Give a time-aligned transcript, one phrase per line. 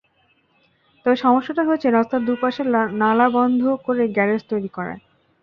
[1.01, 2.67] তবে সমস্যাটা হয়েছে রাস্তার দুপাশের
[3.01, 5.01] নালা বন্ধ করে গ্যারেজ তৈরি করায়।